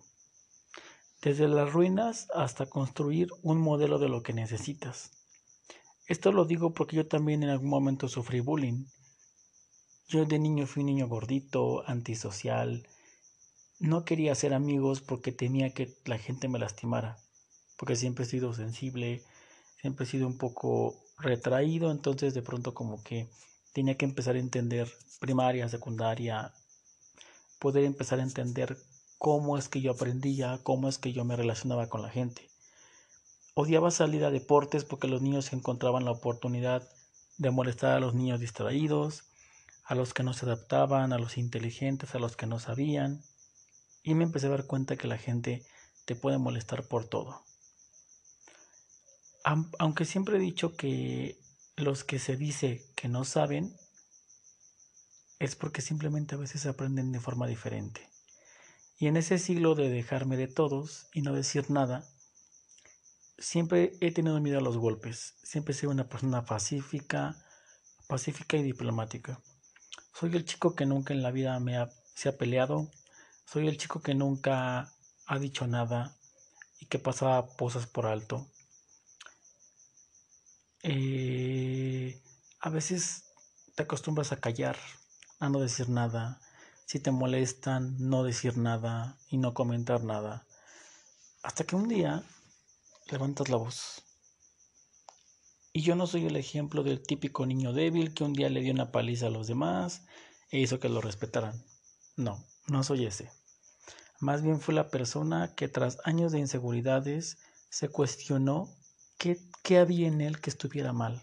Desde 1.22 1.46
las 1.46 1.72
ruinas 1.72 2.26
hasta 2.34 2.66
construir 2.66 3.28
un 3.42 3.58
modelo 3.58 4.00
de 4.00 4.08
lo 4.08 4.24
que 4.24 4.32
necesitas. 4.32 5.12
Esto 6.08 6.32
lo 6.32 6.44
digo 6.44 6.74
porque 6.74 6.96
yo 6.96 7.06
también 7.06 7.44
en 7.44 7.50
algún 7.50 7.70
momento 7.70 8.08
sufrí 8.08 8.40
bullying. 8.40 8.84
Yo 10.08 10.24
de 10.24 10.40
niño 10.40 10.66
fui 10.66 10.80
un 10.80 10.86
niño 10.86 11.06
gordito, 11.06 11.84
antisocial, 11.86 12.84
no 13.80 14.04
quería 14.04 14.34
ser 14.34 14.52
amigos 14.52 15.00
porque 15.00 15.32
temía 15.32 15.70
que 15.70 15.96
la 16.04 16.18
gente 16.18 16.48
me 16.48 16.58
lastimara, 16.58 17.16
porque 17.78 17.96
siempre 17.96 18.24
he 18.24 18.28
sido 18.28 18.52
sensible, 18.52 19.24
siempre 19.80 20.04
he 20.04 20.08
sido 20.08 20.26
un 20.26 20.36
poco 20.36 20.94
retraído, 21.18 21.90
entonces 21.90 22.34
de 22.34 22.42
pronto 22.42 22.74
como 22.74 23.02
que 23.02 23.28
tenía 23.72 23.96
que 23.96 24.04
empezar 24.04 24.36
a 24.36 24.38
entender 24.38 24.92
primaria, 25.18 25.68
secundaria, 25.70 26.52
poder 27.58 27.84
empezar 27.84 28.20
a 28.20 28.22
entender 28.22 28.76
cómo 29.16 29.56
es 29.56 29.68
que 29.70 29.80
yo 29.80 29.92
aprendía, 29.92 30.60
cómo 30.62 30.88
es 30.88 30.98
que 30.98 31.12
yo 31.12 31.24
me 31.24 31.36
relacionaba 31.36 31.88
con 31.88 32.02
la 32.02 32.10
gente. 32.10 32.48
Odiaba 33.54 33.90
salir 33.90 34.24
a 34.24 34.30
deportes 34.30 34.84
porque 34.84 35.08
los 35.08 35.22
niños 35.22 35.52
encontraban 35.54 36.04
la 36.04 36.12
oportunidad 36.12 36.86
de 37.38 37.50
molestar 37.50 37.96
a 37.96 38.00
los 38.00 38.14
niños 38.14 38.40
distraídos, 38.40 39.24
a 39.84 39.94
los 39.94 40.12
que 40.12 40.22
no 40.22 40.34
se 40.34 40.44
adaptaban, 40.44 41.14
a 41.14 41.18
los 41.18 41.38
inteligentes, 41.38 42.14
a 42.14 42.18
los 42.18 42.36
que 42.36 42.46
no 42.46 42.60
sabían. 42.60 43.22
Y 44.02 44.14
me 44.14 44.24
empecé 44.24 44.46
a 44.46 44.50
dar 44.50 44.66
cuenta 44.66 44.96
que 44.96 45.08
la 45.08 45.18
gente 45.18 45.64
te 46.04 46.16
puede 46.16 46.38
molestar 46.38 46.86
por 46.88 47.06
todo. 47.08 47.44
Aunque 49.44 50.04
siempre 50.04 50.36
he 50.36 50.40
dicho 50.40 50.76
que 50.76 51.38
los 51.76 52.04
que 52.04 52.18
se 52.18 52.36
dice 52.36 52.84
que 52.94 53.08
no 53.08 53.24
saben 53.24 53.74
es 55.38 55.56
porque 55.56 55.80
simplemente 55.80 56.34
a 56.34 56.38
veces 56.38 56.66
aprenden 56.66 57.12
de 57.12 57.20
forma 57.20 57.46
diferente. 57.46 58.08
Y 58.98 59.06
en 59.06 59.16
ese 59.16 59.38
siglo 59.38 59.74
de 59.74 59.88
dejarme 59.88 60.36
de 60.36 60.46
todos 60.46 61.06
y 61.14 61.22
no 61.22 61.32
decir 61.32 61.70
nada, 61.70 62.06
siempre 63.38 63.94
he 64.00 64.12
tenido 64.12 64.38
miedo 64.40 64.58
a 64.58 64.62
los 64.62 64.76
golpes. 64.76 65.36
Siempre 65.42 65.72
he 65.72 65.76
sido 65.76 65.90
una 65.90 66.08
persona 66.08 66.44
pacífica, 66.44 67.34
pacífica 68.06 68.58
y 68.58 68.62
diplomática. 68.62 69.40
Soy 70.12 70.36
el 70.36 70.44
chico 70.44 70.74
que 70.74 70.84
nunca 70.84 71.14
en 71.14 71.22
la 71.22 71.30
vida 71.30 71.58
me 71.60 71.78
ha, 71.78 71.88
se 72.14 72.28
ha 72.28 72.36
peleado. 72.36 72.90
Soy 73.52 73.66
el 73.66 73.78
chico 73.78 74.00
que 74.00 74.14
nunca 74.14 74.92
ha 75.26 75.38
dicho 75.40 75.66
nada 75.66 76.16
y 76.78 76.86
que 76.86 77.00
pasaba 77.00 77.48
cosas 77.56 77.88
por 77.88 78.06
alto. 78.06 78.46
Eh, 80.84 82.22
a 82.60 82.70
veces 82.70 83.24
te 83.74 83.82
acostumbras 83.82 84.30
a 84.30 84.36
callar, 84.36 84.76
a 85.40 85.48
no 85.48 85.58
decir 85.58 85.88
nada. 85.88 86.40
Si 86.86 87.00
te 87.00 87.10
molestan, 87.10 87.96
no 87.98 88.22
decir 88.22 88.56
nada 88.56 89.18
y 89.28 89.38
no 89.38 89.52
comentar 89.52 90.04
nada. 90.04 90.46
Hasta 91.42 91.64
que 91.64 91.74
un 91.74 91.88
día 91.88 92.22
levantas 93.10 93.48
la 93.48 93.56
voz. 93.56 94.04
Y 95.72 95.82
yo 95.82 95.96
no 95.96 96.06
soy 96.06 96.24
el 96.26 96.36
ejemplo 96.36 96.84
del 96.84 97.02
típico 97.02 97.44
niño 97.46 97.72
débil 97.72 98.14
que 98.14 98.22
un 98.22 98.32
día 98.32 98.48
le 98.48 98.60
dio 98.60 98.72
una 98.72 98.92
paliza 98.92 99.26
a 99.26 99.30
los 99.30 99.48
demás 99.48 100.02
e 100.52 100.60
hizo 100.60 100.78
que 100.78 100.88
lo 100.88 101.00
respetaran. 101.00 101.60
No, 102.14 102.44
no 102.68 102.84
soy 102.84 103.06
ese. 103.06 103.39
Más 104.20 104.42
bien 104.42 104.60
fue 104.60 104.74
la 104.74 104.90
persona 104.90 105.54
que 105.54 105.66
tras 105.68 105.98
años 106.04 106.30
de 106.30 106.38
inseguridades 106.38 107.38
se 107.70 107.88
cuestionó 107.88 108.68
qué, 109.16 109.40
qué 109.62 109.78
había 109.78 110.08
en 110.08 110.20
él 110.20 110.40
que 110.40 110.50
estuviera 110.50 110.92
mal, 110.92 111.22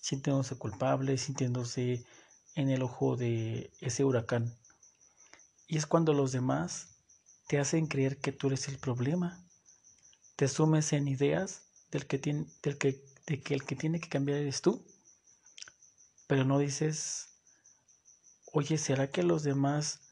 sintiéndose 0.00 0.56
culpable, 0.56 1.18
sintiéndose 1.18 2.04
en 2.54 2.70
el 2.70 2.82
ojo 2.82 3.16
de 3.16 3.72
ese 3.80 4.04
huracán. 4.04 4.56
Y 5.66 5.76
es 5.76 5.86
cuando 5.86 6.12
los 6.12 6.30
demás 6.30 6.96
te 7.48 7.58
hacen 7.58 7.88
creer 7.88 8.18
que 8.18 8.30
tú 8.30 8.46
eres 8.46 8.68
el 8.68 8.78
problema. 8.78 9.44
Te 10.36 10.46
sumes 10.46 10.92
en 10.92 11.08
ideas 11.08 11.62
del 11.90 12.06
que 12.06 12.18
tiene, 12.18 12.46
del 12.62 12.78
que, 12.78 13.04
de 13.26 13.42
que 13.42 13.54
el 13.54 13.64
que 13.64 13.74
tiene 13.74 13.98
que 13.98 14.08
cambiar 14.08 14.38
eres 14.38 14.62
tú. 14.62 14.86
Pero 16.28 16.44
no 16.44 16.60
dices, 16.60 17.28
oye, 18.52 18.78
¿será 18.78 19.10
que 19.10 19.24
los 19.24 19.42
demás 19.42 20.05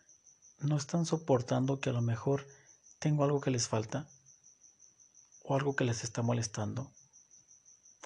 no 0.58 0.76
están 0.76 1.06
soportando 1.06 1.80
que 1.80 1.90
a 1.90 1.92
lo 1.92 2.02
mejor 2.02 2.46
tengo 2.98 3.24
algo 3.24 3.40
que 3.40 3.50
les 3.50 3.68
falta? 3.68 4.08
¿O 5.42 5.54
algo 5.54 5.76
que 5.76 5.84
les 5.84 6.04
está 6.04 6.22
molestando? 6.22 6.90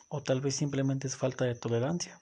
¿O 0.08 0.22
tal 0.22 0.40
vez 0.40 0.56
simplemente 0.56 1.06
es 1.06 1.16
falta 1.16 1.44
de 1.44 1.54
tolerancia? 1.54 2.20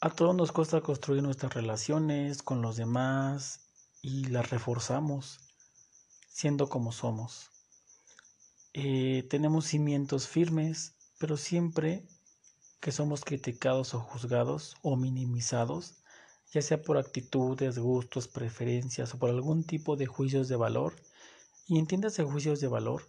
A 0.00 0.10
todos 0.10 0.34
nos 0.34 0.50
cuesta 0.50 0.80
construir 0.80 1.22
nuestras 1.22 1.52
relaciones 1.52 2.42
con 2.42 2.62
los 2.62 2.76
demás 2.76 3.60
y 4.00 4.24
las 4.24 4.48
reforzamos 4.48 5.40
siendo 6.40 6.70
como 6.70 6.90
somos. 6.90 7.50
Eh, 8.72 9.26
tenemos 9.28 9.66
cimientos 9.66 10.26
firmes, 10.26 10.94
pero 11.18 11.36
siempre 11.36 12.08
que 12.80 12.92
somos 12.92 13.24
criticados 13.24 13.92
o 13.92 14.00
juzgados 14.00 14.76
o 14.80 14.96
minimizados, 14.96 15.99
ya 16.52 16.62
sea 16.62 16.82
por 16.82 16.98
actitudes, 16.98 17.78
gustos, 17.78 18.28
preferencias 18.28 19.14
o 19.14 19.18
por 19.18 19.30
algún 19.30 19.64
tipo 19.64 19.96
de 19.96 20.06
juicios 20.06 20.48
de 20.48 20.56
valor, 20.56 20.94
y 21.66 21.78
entiéndase 21.78 22.24
juicios 22.24 22.60
de 22.60 22.68
valor, 22.68 23.06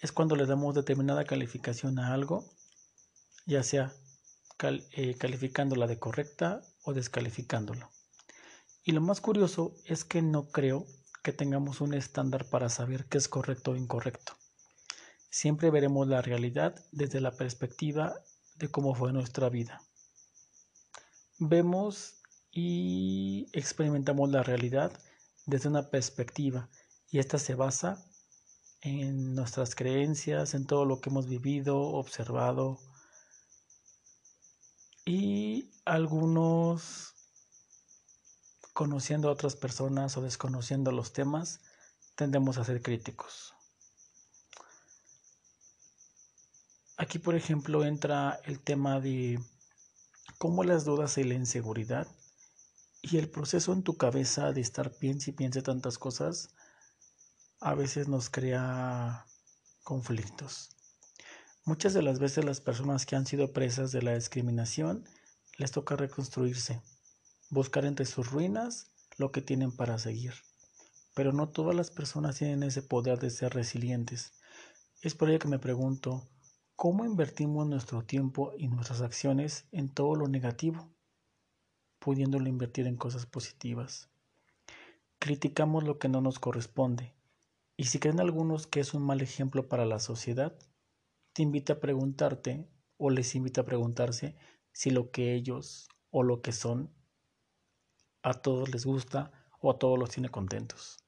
es 0.00 0.12
cuando 0.12 0.34
le 0.34 0.46
damos 0.46 0.74
determinada 0.74 1.24
calificación 1.24 1.98
a 1.98 2.14
algo, 2.14 2.44
ya 3.46 3.62
sea 3.62 3.92
eh, 4.62 5.14
calificándola 5.18 5.86
de 5.86 5.98
correcta 5.98 6.62
o 6.84 6.94
descalificándola. 6.94 7.90
Y 8.84 8.92
lo 8.92 9.02
más 9.02 9.20
curioso 9.20 9.74
es 9.84 10.04
que 10.04 10.22
no 10.22 10.48
creo 10.48 10.86
que 11.22 11.32
tengamos 11.32 11.82
un 11.82 11.92
estándar 11.92 12.48
para 12.48 12.70
saber 12.70 13.04
qué 13.04 13.18
es 13.18 13.28
correcto 13.28 13.72
o 13.72 13.76
incorrecto. 13.76 14.36
Siempre 15.28 15.70
veremos 15.70 16.08
la 16.08 16.22
realidad 16.22 16.74
desde 16.92 17.20
la 17.20 17.32
perspectiva 17.32 18.14
de 18.56 18.70
cómo 18.70 18.94
fue 18.94 19.12
nuestra 19.12 19.48
vida. 19.48 19.82
Vemos 21.38 22.19
y 22.52 23.48
experimentamos 23.52 24.30
la 24.30 24.42
realidad 24.42 24.92
desde 25.46 25.68
una 25.68 25.90
perspectiva 25.90 26.68
y 27.10 27.18
esta 27.18 27.38
se 27.38 27.54
basa 27.54 28.04
en 28.82 29.34
nuestras 29.34 29.74
creencias, 29.74 30.54
en 30.54 30.66
todo 30.66 30.84
lo 30.84 31.00
que 31.00 31.10
hemos 31.10 31.28
vivido, 31.28 31.78
observado, 31.78 32.78
y 35.04 35.70
algunos 35.84 37.14
conociendo 38.72 39.28
a 39.28 39.32
otras 39.32 39.56
personas 39.56 40.16
o 40.16 40.22
desconociendo 40.22 40.92
los 40.92 41.12
temas 41.12 41.60
tendemos 42.14 42.58
a 42.58 42.64
ser 42.64 42.80
críticos. 42.80 43.54
Aquí, 46.96 47.18
por 47.18 47.34
ejemplo, 47.34 47.84
entra 47.84 48.40
el 48.44 48.60
tema 48.60 49.00
de 49.00 49.40
cómo 50.38 50.64
las 50.64 50.84
dudas 50.84 51.16
y 51.18 51.24
la 51.24 51.34
inseguridad 51.34 52.06
y 53.02 53.16
el 53.16 53.30
proceso 53.30 53.72
en 53.72 53.82
tu 53.82 53.96
cabeza 53.96 54.52
de 54.52 54.60
estar 54.60 54.92
piense 54.92 55.30
y 55.30 55.34
piense 55.34 55.62
tantas 55.62 55.98
cosas 55.98 56.50
a 57.60 57.74
veces 57.74 58.08
nos 58.08 58.30
crea 58.30 59.26
conflictos. 59.84 60.70
Muchas 61.64 61.92
de 61.92 62.02
las 62.02 62.18
veces 62.18 62.44
las 62.44 62.60
personas 62.60 63.04
que 63.04 63.16
han 63.16 63.26
sido 63.26 63.52
presas 63.52 63.92
de 63.92 64.00
la 64.00 64.14
discriminación 64.14 65.04
les 65.58 65.70
toca 65.70 65.94
reconstruirse, 65.94 66.80
buscar 67.50 67.84
entre 67.84 68.06
sus 68.06 68.30
ruinas 68.30 68.90
lo 69.18 69.30
que 69.30 69.42
tienen 69.42 69.72
para 69.72 69.98
seguir. 69.98 70.32
Pero 71.14 71.32
no 71.32 71.50
todas 71.50 71.76
las 71.76 71.90
personas 71.90 72.38
tienen 72.38 72.62
ese 72.62 72.82
poder 72.82 73.18
de 73.18 73.28
ser 73.28 73.52
resilientes. 73.52 74.32
Es 75.02 75.14
por 75.14 75.28
ello 75.28 75.38
que 75.38 75.48
me 75.48 75.58
pregunto, 75.58 76.30
¿cómo 76.76 77.04
invertimos 77.04 77.66
nuestro 77.66 78.02
tiempo 78.04 78.52
y 78.56 78.68
nuestras 78.68 79.02
acciones 79.02 79.66
en 79.70 79.90
todo 79.90 80.14
lo 80.14 80.28
negativo, 80.28 80.90
pudiéndolo 82.00 82.48
invertir 82.48 82.88
en 82.88 82.96
cosas 82.96 83.26
positivas? 83.26 84.08
Criticamos 85.20 85.84
lo 85.84 85.98
que 85.98 86.08
no 86.08 86.20
nos 86.20 86.40
corresponde, 86.40 87.14
y 87.76 87.84
si 87.84 87.98
creen 87.98 88.20
algunos 88.20 88.66
que 88.66 88.80
es 88.80 88.92
un 88.92 89.02
mal 89.02 89.20
ejemplo 89.20 89.68
para 89.68 89.86
la 89.86 90.00
sociedad, 90.00 90.58
te 91.32 91.42
invita 91.42 91.74
a 91.74 91.80
preguntarte 91.80 92.68
o 92.96 93.10
les 93.10 93.34
invita 93.34 93.60
a 93.60 93.64
preguntarse 93.64 94.36
si 94.72 94.90
lo 94.90 95.10
que 95.10 95.34
ellos 95.34 95.88
o 96.10 96.22
lo 96.22 96.42
que 96.42 96.52
son 96.52 96.92
a 98.22 98.34
todos 98.34 98.68
les 98.70 98.84
gusta 98.84 99.32
o 99.60 99.70
a 99.70 99.78
todos 99.78 99.98
los 99.98 100.10
tiene 100.10 100.28
contentos. 100.28 100.98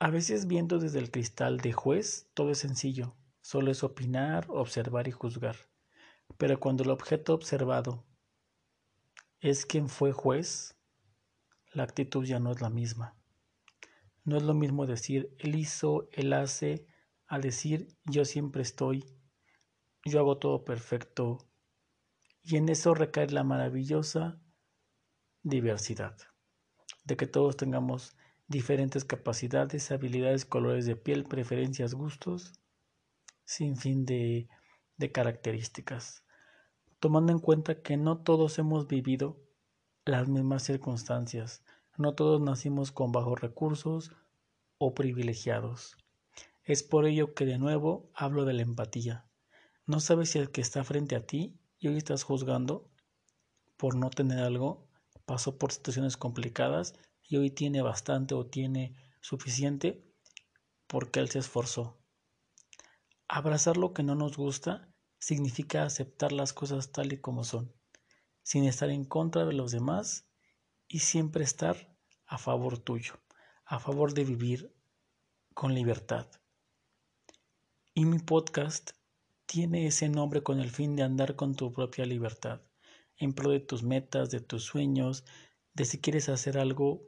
A 0.00 0.10
veces 0.10 0.46
viendo 0.46 0.78
desde 0.78 0.98
el 0.98 1.10
cristal 1.10 1.58
de 1.58 1.72
juez 1.72 2.30
todo 2.34 2.50
es 2.50 2.58
sencillo, 2.58 3.14
solo 3.42 3.70
es 3.70 3.82
opinar, 3.82 4.46
observar 4.48 5.08
y 5.08 5.12
juzgar. 5.12 5.56
Pero 6.36 6.60
cuando 6.60 6.84
el 6.84 6.90
objeto 6.90 7.34
observado 7.34 8.04
es 9.40 9.66
quien 9.66 9.88
fue 9.88 10.12
juez, 10.12 10.76
la 11.72 11.84
actitud 11.84 12.24
ya 12.24 12.40
no 12.40 12.50
es 12.50 12.60
la 12.60 12.70
misma. 12.70 13.16
No 14.24 14.36
es 14.36 14.42
lo 14.42 14.54
mismo 14.54 14.86
decir 14.86 15.34
él 15.38 15.54
hizo, 15.54 16.08
él 16.12 16.32
hace, 16.32 16.86
a 17.26 17.38
decir 17.38 17.96
yo 18.04 18.24
siempre 18.24 18.62
estoy, 18.62 19.04
yo 20.04 20.20
hago 20.20 20.38
todo 20.38 20.64
perfecto, 20.64 21.38
y 22.42 22.56
en 22.56 22.68
eso 22.68 22.94
recae 22.94 23.28
la 23.28 23.44
maravillosa 23.44 24.40
diversidad, 25.42 26.16
de 27.04 27.16
que 27.16 27.26
todos 27.26 27.56
tengamos 27.56 28.16
diferentes 28.48 29.04
capacidades, 29.04 29.90
habilidades, 29.90 30.46
colores 30.46 30.86
de 30.86 30.96
piel, 30.96 31.24
preferencias, 31.24 31.94
gustos, 31.94 32.54
sin 33.44 33.76
fin 33.76 34.04
de, 34.04 34.48
de 34.96 35.12
características, 35.12 36.24
tomando 37.00 37.32
en 37.32 37.38
cuenta 37.38 37.80
que 37.82 37.96
no 37.96 38.18
todos 38.18 38.58
hemos 38.58 38.88
vivido 38.88 39.40
las 40.04 40.28
mismas 40.28 40.62
circunstancias, 40.64 41.62
No 41.96 42.14
todos 42.14 42.40
nacimos 42.40 42.92
con 42.92 43.10
bajos 43.10 43.40
recursos 43.40 44.12
o 44.78 44.94
privilegiados. 44.94 45.96
Es 46.62 46.84
por 46.84 47.06
ello 47.06 47.34
que 47.34 47.44
de 47.44 47.58
nuevo 47.58 48.08
hablo 48.14 48.44
de 48.44 48.52
la 48.52 48.62
empatía. 48.62 49.28
No 49.84 49.98
sabes 49.98 50.30
si 50.30 50.38
el 50.38 50.52
que 50.52 50.60
está 50.60 50.84
frente 50.84 51.16
a 51.16 51.26
ti 51.26 51.58
y 51.76 51.88
hoy 51.88 51.96
estás 51.96 52.22
juzgando 52.22 52.88
por 53.76 53.96
no 53.96 54.10
tener 54.10 54.38
algo, 54.38 54.86
pasó 55.26 55.58
por 55.58 55.72
situaciones 55.72 56.16
complicadas 56.16 56.94
y 57.22 57.36
hoy 57.36 57.50
tiene 57.50 57.82
bastante 57.82 58.34
o 58.34 58.46
tiene 58.46 58.94
suficiente 59.20 60.04
porque 60.86 61.18
él 61.18 61.28
se 61.28 61.40
esforzó. 61.40 61.98
Abrazar 63.26 63.76
lo 63.76 63.92
que 63.92 64.04
no 64.04 64.14
nos 64.14 64.36
gusta 64.36 64.88
significa 65.18 65.82
aceptar 65.82 66.32
las 66.32 66.52
cosas 66.52 66.92
tal 66.92 67.12
y 67.12 67.20
como 67.20 67.44
son, 67.44 67.72
sin 68.42 68.64
estar 68.64 68.90
en 68.90 69.04
contra 69.04 69.44
de 69.44 69.52
los 69.52 69.72
demás 69.72 70.28
y 70.86 71.00
siempre 71.00 71.44
estar 71.44 71.94
a 72.26 72.38
favor 72.38 72.78
tuyo, 72.78 73.14
a 73.64 73.78
favor 73.78 74.14
de 74.14 74.24
vivir 74.24 74.74
con 75.54 75.74
libertad. 75.74 76.26
Y 77.94 78.04
mi 78.04 78.18
podcast 78.18 78.92
tiene 79.46 79.86
ese 79.86 80.08
nombre 80.08 80.42
con 80.42 80.60
el 80.60 80.70
fin 80.70 80.94
de 80.94 81.02
andar 81.02 81.34
con 81.34 81.54
tu 81.54 81.72
propia 81.72 82.04
libertad, 82.04 82.60
en 83.16 83.32
pro 83.32 83.50
de 83.50 83.60
tus 83.60 83.82
metas, 83.82 84.30
de 84.30 84.40
tus 84.40 84.62
sueños, 84.62 85.24
de 85.74 85.84
si 85.84 86.00
quieres 86.00 86.28
hacer 86.28 86.58
algo, 86.58 87.02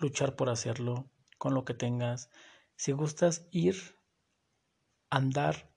luchar 0.00 0.34
por 0.34 0.48
hacerlo, 0.48 1.10
con 1.36 1.54
lo 1.54 1.64
que 1.64 1.74
tengas. 1.74 2.30
Si 2.76 2.92
gustas 2.92 3.46
ir, 3.50 3.76
andar 5.10 5.70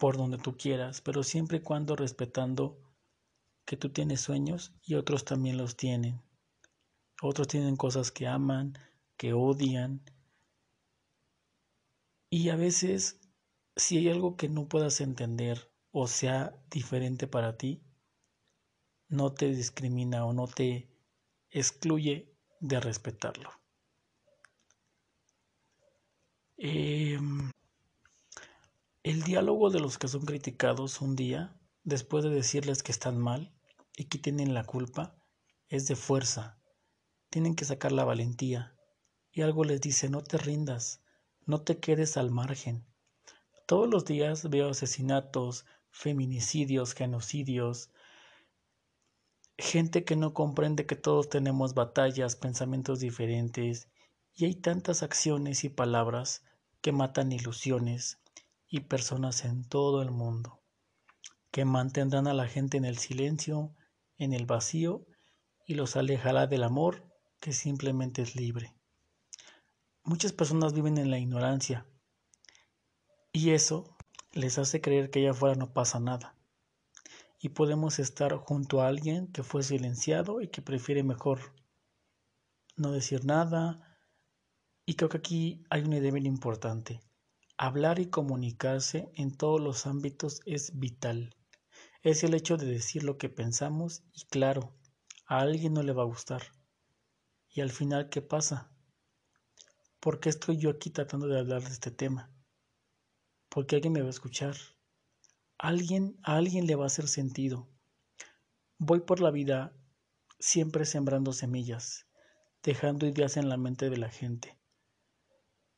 por 0.00 0.16
donde 0.16 0.38
tú 0.38 0.56
quieras, 0.56 1.00
pero 1.00 1.22
siempre 1.22 1.58
y 1.58 1.62
cuando 1.62 1.96
respetando 1.96 2.78
que 3.64 3.76
tú 3.76 3.90
tienes 3.90 4.20
sueños 4.20 4.72
y 4.82 4.94
otros 4.94 5.24
también 5.24 5.58
los 5.58 5.76
tienen. 5.76 6.22
Otros 7.20 7.48
tienen 7.48 7.76
cosas 7.76 8.10
que 8.10 8.26
aman, 8.26 8.78
que 9.16 9.32
odian. 9.32 10.02
Y 12.30 12.48
a 12.50 12.56
veces 12.56 13.20
si 13.78 13.98
hay 13.98 14.08
algo 14.08 14.36
que 14.36 14.48
no 14.48 14.68
puedas 14.68 15.00
entender 15.00 15.70
o 15.92 16.08
sea 16.08 16.54
diferente 16.70 17.26
para 17.26 17.56
ti, 17.56 17.82
no 19.08 19.32
te 19.32 19.46
discrimina 19.46 20.24
o 20.26 20.32
no 20.32 20.46
te 20.48 20.88
excluye 21.50 22.34
de 22.60 22.80
respetarlo. 22.80 23.50
Em, 26.58 27.50
el 29.08 29.22
diálogo 29.22 29.70
de 29.70 29.80
los 29.80 29.96
que 29.96 30.06
son 30.06 30.26
criticados 30.26 31.00
un 31.00 31.16
día, 31.16 31.58
después 31.82 32.24
de 32.24 32.28
decirles 32.28 32.82
que 32.82 32.92
están 32.92 33.16
mal 33.16 33.54
y 33.96 34.04
que 34.04 34.18
tienen 34.18 34.52
la 34.52 34.64
culpa, 34.64 35.18
es 35.68 35.88
de 35.88 35.96
fuerza. 35.96 36.60
Tienen 37.30 37.54
que 37.54 37.64
sacar 37.64 37.90
la 37.90 38.04
valentía. 38.04 38.76
Y 39.32 39.40
algo 39.40 39.64
les 39.64 39.80
dice, 39.80 40.10
no 40.10 40.22
te 40.22 40.36
rindas, 40.36 41.02
no 41.46 41.62
te 41.62 41.78
quedes 41.78 42.18
al 42.18 42.30
margen, 42.30 42.86
todos 43.66 43.88
los 43.88 44.04
días 44.04 44.50
veo 44.50 44.68
asesinatos, 44.68 45.64
feminicidios, 45.90 46.92
genocidios, 46.92 47.90
gente 49.56 50.04
que 50.04 50.16
no 50.16 50.34
comprende 50.34 50.84
que 50.84 50.96
todos 50.96 51.30
tenemos 51.30 51.72
batallas, 51.72 52.36
pensamientos 52.36 53.00
diferentes, 53.00 53.88
y 54.34 54.44
hay 54.44 54.54
tantas 54.54 55.02
acciones 55.02 55.64
y 55.64 55.70
palabras 55.70 56.42
que 56.82 56.92
matan 56.92 57.32
ilusiones 57.32 58.18
y 58.68 58.80
personas 58.80 59.44
en 59.44 59.64
todo 59.64 60.02
el 60.02 60.10
mundo, 60.10 60.60
que 61.50 61.64
mantendrán 61.64 62.26
a 62.26 62.34
la 62.34 62.46
gente 62.46 62.76
en 62.76 62.84
el 62.84 62.98
silencio, 62.98 63.74
en 64.16 64.32
el 64.32 64.46
vacío, 64.46 65.06
y 65.66 65.74
los 65.74 65.96
alejará 65.96 66.46
del 66.46 66.62
amor 66.62 67.04
que 67.40 67.52
simplemente 67.52 68.22
es 68.22 68.36
libre. 68.36 68.74
Muchas 70.02 70.32
personas 70.32 70.72
viven 70.72 70.98
en 70.98 71.10
la 71.10 71.18
ignorancia, 71.18 71.86
y 73.32 73.50
eso 73.50 73.96
les 74.32 74.58
hace 74.58 74.80
creer 74.80 75.10
que 75.10 75.20
allá 75.20 75.30
afuera 75.30 75.54
no 75.54 75.72
pasa 75.72 76.00
nada. 76.00 76.34
Y 77.40 77.50
podemos 77.50 77.98
estar 77.98 78.34
junto 78.36 78.80
a 78.80 78.88
alguien 78.88 79.28
que 79.28 79.42
fue 79.42 79.62
silenciado 79.62 80.40
y 80.40 80.48
que 80.48 80.60
prefiere 80.60 81.02
mejor 81.02 81.54
no 82.76 82.90
decir 82.90 83.24
nada. 83.24 83.96
Y 84.86 84.94
creo 84.94 85.08
que 85.08 85.18
aquí 85.18 85.64
hay 85.70 85.82
una 85.82 85.98
idea 85.98 86.12
bien 86.12 86.26
importante. 86.26 87.00
Hablar 87.58 87.98
y 87.98 88.08
comunicarse 88.08 89.10
en 89.14 89.36
todos 89.36 89.60
los 89.60 89.86
ámbitos 89.86 90.40
es 90.46 90.78
vital. 90.78 91.36
Es 92.02 92.24
el 92.24 92.32
hecho 92.32 92.56
de 92.56 92.66
decir 92.66 93.04
lo 93.04 93.18
que 93.18 93.28
pensamos 93.28 94.02
y 94.14 94.24
claro, 94.26 94.74
a 95.26 95.40
alguien 95.40 95.74
no 95.74 95.82
le 95.82 95.92
va 95.92 96.04
a 96.04 96.06
gustar. 96.06 96.42
Y 97.50 97.60
al 97.60 97.70
final, 97.70 98.08
¿qué 98.08 98.22
pasa? 98.22 98.72
¿Por 100.00 100.20
qué 100.20 100.30
estoy 100.30 100.56
yo 100.56 100.70
aquí 100.70 100.88
tratando 100.88 101.26
de 101.26 101.40
hablar 101.40 101.62
de 101.62 101.70
este 101.70 101.90
tema? 101.90 102.32
porque 103.48 103.76
alguien 103.76 103.92
me 103.92 104.00
va 104.02 104.06
a 104.06 104.10
escuchar. 104.10 104.54
Alguien, 105.58 106.16
a 106.22 106.36
alguien 106.36 106.66
le 106.66 106.76
va 106.76 106.84
a 106.84 106.86
hacer 106.86 107.08
sentido. 107.08 107.68
Voy 108.78 109.00
por 109.00 109.20
la 109.20 109.30
vida 109.30 109.72
siempre 110.38 110.84
sembrando 110.84 111.32
semillas, 111.32 112.06
dejando 112.62 113.06
ideas 113.06 113.36
en 113.36 113.48
la 113.48 113.56
mente 113.56 113.90
de 113.90 113.96
la 113.96 114.08
gente. 114.08 114.56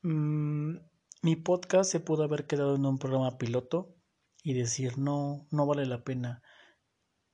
Mm, 0.03 0.77
mi 1.23 1.37
podcast 1.37 1.91
se 1.91 2.01
pudo 2.01 2.23
haber 2.23 2.47
quedado 2.47 2.77
en 2.77 2.87
un 2.87 2.99
programa 2.99 3.37
piloto 3.37 3.95
y 4.43 4.55
decir 4.55 4.97
no, 4.97 5.47
no 5.51 5.67
vale 5.67 5.85
la 5.85 6.03
pena 6.03 6.43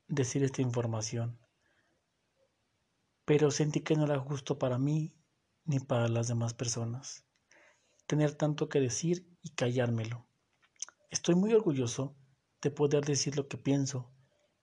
decir 0.09 0.43
esta 0.43 0.61
información. 0.61 1.39
Pero 3.25 3.53
sentí 3.53 3.83
que 3.83 3.95
no 3.95 4.05
era 4.05 4.19
justo 4.19 4.59
para 4.59 4.79
mí 4.79 5.15
ni 5.65 5.79
para 5.79 6.09
las 6.09 6.27
demás 6.27 6.53
personas. 6.53 7.25
Tener 8.09 8.35
tanto 8.35 8.69
que 8.69 8.81
decir 8.81 9.29
y 9.43 9.51
callármelo. 9.51 10.27
Estoy 11.11 11.37
muy 11.37 11.53
orgulloso 11.53 12.17
de 12.63 12.73
poder 12.73 13.05
decir 13.05 13.37
lo 13.37 13.47
que 13.47 13.57
pienso 13.57 14.13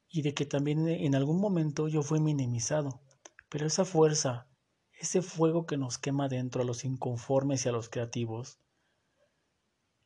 y 0.09 0.21
de 0.21 0.33
que 0.33 0.45
también 0.45 0.85
en 0.87 1.15
algún 1.15 1.39
momento 1.39 1.87
yo 1.87 2.03
fui 2.03 2.19
minimizado, 2.19 3.01
pero 3.47 3.67
esa 3.67 3.85
fuerza, 3.85 4.49
ese 4.91 5.21
fuego 5.21 5.65
que 5.65 5.77
nos 5.77 5.97
quema 5.97 6.27
dentro 6.27 6.61
a 6.61 6.65
los 6.65 6.83
inconformes 6.83 7.65
y 7.65 7.69
a 7.69 7.71
los 7.71 7.89
creativos, 7.89 8.59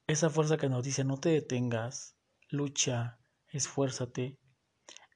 esa 0.07 0.29
fuerza 0.29 0.57
que 0.57 0.69
nos 0.69 0.83
dice 0.83 1.03
no 1.03 1.17
te 1.17 1.29
detengas, 1.29 2.15
lucha, 2.49 3.19
esfuérzate, 3.49 4.39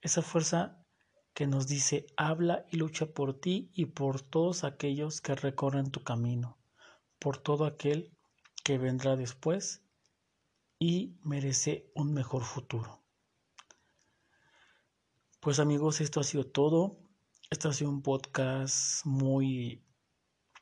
esa 0.02 0.22
fuerza 0.22 0.86
que 1.34 1.48
nos 1.48 1.68
dice 1.68 2.06
habla 2.18 2.66
y 2.70 2.78
lucha 2.78 3.06
por 3.06 3.40
ti 3.40 3.72
y 3.74 3.86
por 3.86 4.22
todos 4.22 4.66
aquellos 4.66 5.22
que 5.22 5.34
recorren 5.34 5.92
tu 5.92 6.04
camino, 6.04 6.60
por 7.20 7.38
todo 7.38 7.66
aquel 7.66 8.12
que 8.64 8.78
vendrá 8.78 9.16
después 9.16 9.82
y 10.78 11.18
merece 11.24 11.90
un 11.96 12.14
mejor 12.14 12.44
futuro. 12.44 13.02
Pues 15.40 15.60
amigos, 15.60 16.02
esto 16.02 16.20
ha 16.20 16.24
sido 16.24 16.46
todo. 16.46 17.00
Este 17.50 17.68
ha 17.68 17.74
sido 17.74 17.90
un 17.90 18.02
podcast 18.02 19.06
muy 19.06 19.84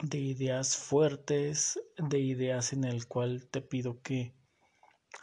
de 0.01 0.17
ideas 0.17 0.77
fuertes, 0.77 1.79
de 1.97 2.19
ideas 2.19 2.73
en 2.73 2.85
el 2.85 3.07
cual 3.07 3.47
te 3.49 3.61
pido 3.61 4.01
que 4.01 4.33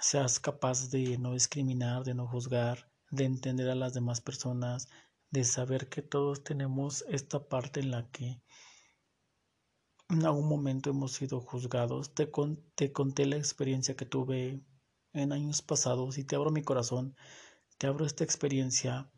seas 0.01 0.39
capaz 0.39 0.91
de 0.91 1.17
no 1.19 1.33
discriminar, 1.33 2.05
de 2.05 2.15
no 2.15 2.27
juzgar, 2.27 2.91
de 3.11 3.25
entender 3.25 3.71
a 3.71 3.75
las 3.75 3.95
demás 3.95 4.21
personas, 4.21 4.89
de 5.31 5.45
saber 5.45 5.89
que 5.89 6.03
todos 6.03 6.45
tenemos 6.45 7.05
esta 7.09 7.49
parte 7.49 7.81
en 7.81 7.91
la 7.91 8.11
que 8.11 8.41
en 10.09 10.25
algún 10.25 10.49
momento 10.49 10.91
hemos 10.91 11.13
sido 11.13 11.41
juzgados. 11.41 12.15
Te, 12.15 12.31
te 12.75 12.93
conté 12.93 13.27
la 13.27 13.37
experiencia 13.37 13.97
que 13.97 14.07
tuve 14.07 14.61
en 15.13 15.33
años 15.33 15.63
pasados 15.63 16.19
y 16.19 16.25
te 16.25 16.37
abro 16.37 16.51
mi 16.51 16.63
corazón, 16.63 17.17
te 17.79 17.87
abro 17.87 18.05
esta 18.05 18.25
experiencia 18.25 19.11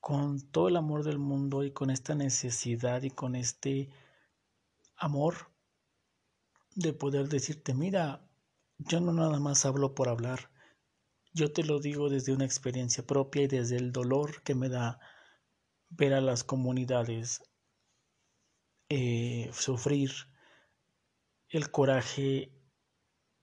con 0.00 0.40
todo 0.50 0.68
el 0.68 0.76
amor 0.76 1.04
del 1.04 1.18
mundo 1.18 1.64
y 1.64 1.72
con 1.72 1.90
esta 1.90 2.14
necesidad 2.14 3.02
y 3.02 3.10
con 3.10 3.34
este 3.34 3.90
amor 4.96 5.52
de 6.74 6.92
poder 6.92 7.28
decirte, 7.28 7.74
mira, 7.74 8.28
yo 8.78 9.00
no 9.00 9.12
nada 9.12 9.40
más 9.40 9.64
hablo 9.64 9.94
por 9.94 10.08
hablar, 10.08 10.50
yo 11.32 11.52
te 11.52 11.64
lo 11.64 11.80
digo 11.80 12.08
desde 12.08 12.32
una 12.32 12.44
experiencia 12.44 13.06
propia 13.06 13.42
y 13.42 13.46
desde 13.46 13.76
el 13.76 13.92
dolor 13.92 14.42
que 14.42 14.54
me 14.54 14.68
da 14.68 15.00
ver 15.88 16.14
a 16.14 16.20
las 16.20 16.44
comunidades 16.44 17.42
eh, 18.88 19.50
sufrir 19.52 20.12
el 21.48 21.70
coraje, 21.70 22.52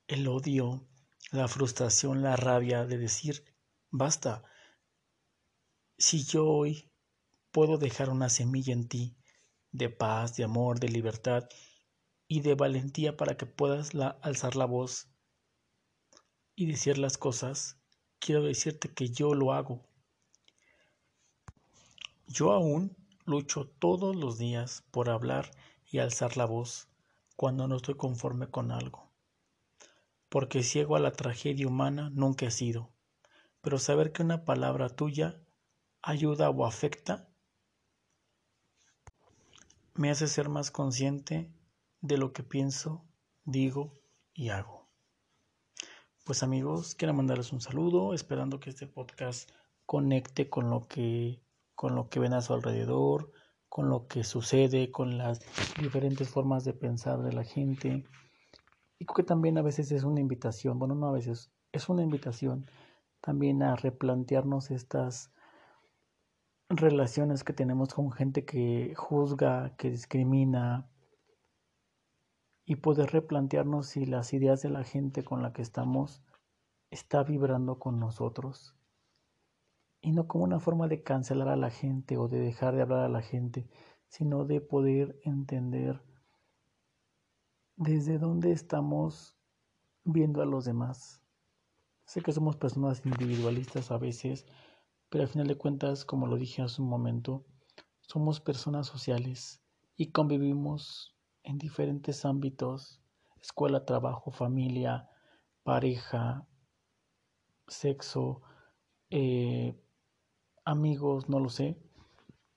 el 0.08 0.28
odio, 0.28 0.88
la 1.32 1.48
frustración, 1.48 2.22
la 2.22 2.36
rabia 2.36 2.86
de 2.86 2.98
decir, 2.98 3.44
basta, 3.89 4.44
si 5.98 6.24
yo 6.24 6.48
hoy 6.48 6.92
puedo 7.52 7.78
dejar 7.78 8.10
una 8.10 8.30
semilla 8.30 8.74
en 8.74 8.88
ti 8.88 9.18
de 9.74 9.90
paz, 9.90 10.38
de 10.38 10.46
amor, 10.46 10.80
de 10.80 10.88
libertad 10.88 11.50
y 12.28 12.40
de 12.42 12.56
valentía 12.56 13.18
para 13.18 13.36
que 13.36 13.46
puedas 13.46 13.92
alzar 14.22 14.56
la 14.56 14.66
voz 14.66 15.10
y 16.56 16.68
decir 16.68 16.98
las 16.98 17.18
cosas, 17.18 17.78
quiero 18.20 18.44
decirte 18.44 18.94
que 18.94 19.10
yo 19.10 19.34
lo 19.34 19.52
hago. 19.52 19.84
Yo 22.28 22.52
aún 22.52 22.96
lucho 23.26 23.68
todos 23.80 24.16
los 24.16 24.38
días 24.38 24.84
por 24.92 25.10
hablar 25.10 25.52
y 25.92 25.98
alzar 25.98 26.38
la 26.38 26.46
voz 26.46 26.88
cuando 27.36 27.68
no 27.68 27.78
estoy 27.78 27.96
conforme 27.96 28.48
con 28.48 28.72
algo. 28.72 29.12
Porque 30.30 30.64
ciego 30.64 30.96
a 30.96 31.00
la 31.00 31.12
tragedia 31.12 31.68
humana 31.68 32.10
nunca 32.14 32.46
he 32.46 32.52
sido, 32.52 32.92
pero 33.62 33.80
saber 33.80 34.12
que 34.12 34.24
una 34.24 34.46
palabra 34.46 34.90
tuya 34.90 35.42
ayuda 36.02 36.50
o 36.50 36.66
afecta 36.66 37.33
me 39.95 40.10
hace 40.10 40.27
ser 40.27 40.49
más 40.49 40.71
consciente 40.71 41.51
de 42.01 42.17
lo 42.17 42.34
que 42.34 42.43
pienso, 42.43 43.06
digo 43.45 43.93
y 44.34 44.49
hago. 44.49 44.88
Pues 46.23 46.41
amigos, 46.41 46.95
quiero 46.95 47.13
mandarles 47.13 47.51
un 47.51 47.62
saludo, 47.62 48.13
esperando 48.13 48.60
que 48.60 48.69
este 48.69 48.88
podcast 48.88 49.49
conecte 49.86 50.49
con 50.49 50.69
lo 50.69 50.88
que 50.88 51.43
con 51.75 51.95
lo 51.95 52.08
que 52.10 52.19
ven 52.19 52.34
a 52.34 52.41
su 52.41 52.53
alrededor, 52.53 53.32
con 53.67 53.89
lo 53.89 54.08
que 54.08 54.23
sucede, 54.23 54.91
con 54.91 55.17
las 55.17 55.41
diferentes 55.82 56.29
formas 56.29 56.63
de 56.63 56.73
pensar 56.73 57.23
de 57.23 57.34
la 57.34 57.43
gente. 57.43 58.06
Y 58.99 59.06
creo 59.06 59.15
que 59.15 59.23
también 59.23 59.58
a 59.58 59.63
veces 59.63 59.91
es 59.91 60.03
una 60.03 60.21
invitación, 60.21 60.79
bueno, 60.79 60.95
no 60.95 61.08
a 61.08 61.12
veces, 61.12 61.51
es 61.71 61.89
una 61.89 62.03
invitación 62.03 62.67
también 63.19 63.63
a 63.63 63.75
replantearnos 63.75 64.71
estas 64.71 65.32
relaciones 66.78 67.44
que 67.44 67.54
tenemos 67.54 67.94
con 67.94 68.12
gente 68.12 68.46
que 68.46 68.94
juzga, 68.96 69.76
que 69.78 69.90
discrimina 69.90 70.90
y 72.66 72.78
poder 72.78 73.12
replantearnos 73.12 73.88
si 73.88 74.06
las 74.06 74.34
ideas 74.34 74.62
de 74.62 74.70
la 74.70 74.84
gente 74.84 75.24
con 75.24 75.42
la 75.42 75.54
que 75.54 75.62
estamos 75.62 76.24
está 76.90 77.24
vibrando 77.24 77.80
con 77.80 78.00
nosotros 78.00 78.76
y 80.02 80.12
no 80.12 80.28
como 80.28 80.44
una 80.44 80.60
forma 80.60 80.88
de 80.88 81.02
cancelar 81.02 81.48
a 81.48 81.56
la 81.56 81.70
gente 81.70 82.18
o 82.18 82.28
de 82.28 82.40
dejar 82.40 82.76
de 82.76 82.82
hablar 82.82 83.00
a 83.00 83.10
la 83.10 83.22
gente, 83.22 83.70
sino 84.08 84.46
de 84.46 84.62
poder 84.62 85.20
entender 85.24 86.02
desde 87.78 88.20
dónde 88.20 88.52
estamos 88.52 89.38
viendo 90.04 90.42
a 90.42 90.46
los 90.46 90.66
demás. 90.66 91.22
Sé 92.06 92.22
que 92.22 92.34
somos 92.34 92.58
personas 92.58 93.06
individualistas 93.06 93.92
a 93.92 93.98
veces, 93.98 94.46
pero 95.13 95.26
al 95.26 95.30
final 95.30 95.45
de 95.45 95.60
cuentas, 95.60 96.06
como 96.06 96.26
lo 96.26 96.38
dije 96.38 96.63
hace 96.63 96.82
un 96.82 96.89
momento, 96.89 97.45
somos 98.02 98.39
personas 98.39 98.88
sociales 98.88 99.62
y 99.95 100.08
convivimos 100.08 101.15
en 101.43 101.60
diferentes 101.60 102.26
ámbitos, 102.26 102.99
escuela, 103.39 103.86
trabajo, 103.86 104.32
familia, 104.32 105.08
pareja, 105.62 106.47
sexo, 107.67 108.41
eh, 109.12 109.80
amigos, 110.65 111.30
no 111.30 111.39
lo 111.39 111.49
sé, 111.49 111.78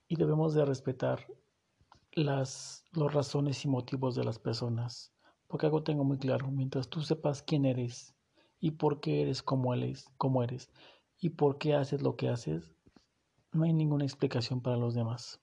y 0.09 0.17
debemos 0.17 0.55
de 0.55 0.65
respetar 0.65 1.27
las, 2.13 2.87
las 2.93 3.13
razones 3.13 3.67
y 3.67 3.69
motivos 3.69 4.15
de 4.15 4.25
las 4.25 4.39
personas, 4.39 5.13
porque 5.47 5.67
algo 5.67 5.83
tengo 5.83 6.05
muy 6.05 6.17
claro, 6.17 6.51
mientras 6.51 6.89
tú 6.89 7.03
sepas 7.03 7.43
quién 7.43 7.67
eres 7.67 8.15
y 8.61 8.71
por 8.71 9.01
qué 9.01 9.21
eres 9.21 9.43
como 9.43 9.75
eres, 9.75 10.09
como 10.17 10.43
eres 10.43 10.71
y 11.19 11.31
por 11.31 11.59
qué 11.59 11.75
haces 11.75 12.03
lo 12.03 12.17
que 12.17 12.29
haces, 12.29 12.75
no 13.53 13.65
hay 13.65 13.73
ninguna 13.73 14.05
explicación 14.05 14.61
para 14.61 14.77
los 14.77 14.95
demás. 14.95 15.41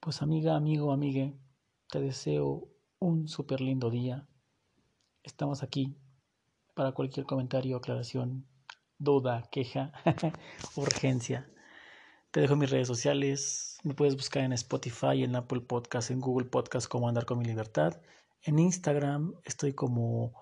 Pues 0.00 0.22
amiga, 0.22 0.56
amigo, 0.56 0.92
amigue, 0.92 1.36
te 1.88 2.00
deseo 2.00 2.68
un 2.98 3.28
súper 3.28 3.60
lindo 3.60 3.90
día. 3.90 4.28
Estamos 5.22 5.62
aquí 5.62 5.96
para 6.74 6.92
cualquier 6.92 7.26
comentario, 7.26 7.76
aclaración, 7.76 8.46
duda, 8.98 9.48
queja, 9.50 9.92
urgencia. 10.76 11.48
Te 12.30 12.40
dejo 12.40 12.56
mis 12.56 12.70
redes 12.70 12.88
sociales. 12.88 13.78
Me 13.82 13.94
puedes 13.94 14.16
buscar 14.16 14.42
en 14.42 14.52
Spotify, 14.54 15.22
en 15.22 15.36
Apple 15.36 15.60
Podcast, 15.60 16.10
en 16.10 16.20
Google 16.20 16.48
Podcast 16.48 16.88
como 16.88 17.08
Andar 17.08 17.26
con 17.26 17.38
mi 17.38 17.44
libertad. 17.44 18.00
En 18.42 18.58
Instagram 18.58 19.34
estoy 19.44 19.74
como 19.74 20.32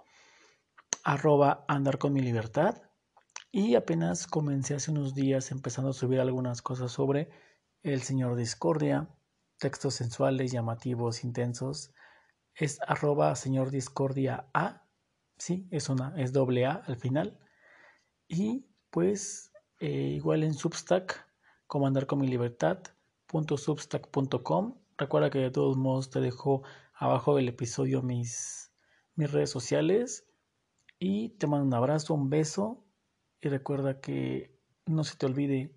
arroba 1.05 1.65
andar 1.69 1.99
con 1.99 2.13
mi 2.13 2.21
libertad. 2.21 2.81
Y 3.53 3.75
apenas 3.75 4.29
comencé 4.29 4.75
hace 4.75 4.93
unos 4.93 5.13
días 5.15 5.51
empezando 5.51 5.91
a 5.91 5.95
subir 5.95 6.21
algunas 6.21 6.63
cosas 6.63 6.93
sobre 6.93 7.31
el 7.83 8.03
Señor 8.03 8.37
Discordia, 8.37 9.09
textos 9.59 9.95
sensuales, 9.95 10.53
llamativos, 10.53 11.25
intensos. 11.25 11.93
Es 12.55 12.79
arroba 12.87 13.35
Señor 13.35 13.73
Discordia 13.73 14.49
A. 14.55 14.87
Sí, 15.37 15.67
es 15.73 15.89
una, 15.89 16.15
es 16.17 16.33
doble 16.33 16.67
A 16.67 16.75
al 16.75 16.97
final. 16.97 17.41
Y 18.29 18.67
pues 18.91 19.53
eh, 19.81 19.89
igual 19.91 20.45
en 20.45 20.55
Substack, 20.55 21.27
como 21.67 21.89
andar 21.89 22.07
con 22.07 22.21
mi 22.21 22.29
libertad, 22.29 22.83
Recuerda 24.97 25.31
que 25.31 25.39
de 25.39 25.51
todos 25.51 25.77
modos 25.77 26.11
te 26.11 26.21
dejo 26.21 26.63
abajo 26.95 27.35
del 27.35 27.49
episodio 27.49 28.03
mis, 28.03 28.73
mis 29.17 29.33
redes 29.33 29.51
sociales. 29.51 30.29
Y 31.01 31.31
te 31.31 31.49
mando 31.49 31.67
un 31.67 31.75
abrazo, 31.75 32.15
un 32.15 32.31
beso. 32.31 32.85
Y 33.41 33.49
recuerda 33.49 34.01
que 34.01 34.61
no 34.87 35.05
se 35.05 35.17
te 35.17 35.27
olvide 35.27 35.75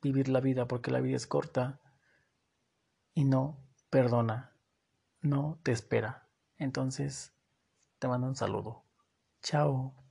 vivir 0.00 0.28
la 0.28 0.40
vida 0.40 0.66
porque 0.66 0.90
la 0.90 1.00
vida 1.00 1.16
es 1.16 1.26
corta. 1.26 1.80
Y 3.14 3.24
no 3.24 3.58
perdona, 3.90 4.56
no 5.20 5.60
te 5.62 5.72
espera. 5.72 6.28
Entonces, 6.56 7.34
te 7.98 8.08
mando 8.08 8.26
un 8.26 8.36
saludo. 8.36 8.84
Chao. 9.42 10.01